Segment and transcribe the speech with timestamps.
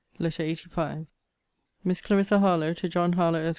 [0.17, 1.05] LETTER LXXXV
[1.83, 3.49] MISS CLARISSA HARLOWE, TO JOHN HARLOWE, ESQ.